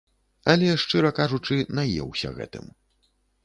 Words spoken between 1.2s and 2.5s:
кажучы, наеўся